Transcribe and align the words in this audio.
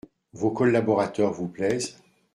Vos 0.33 0.49
collaborateurs 0.49 1.31
vous 1.31 1.47
plaisent? 1.47 2.01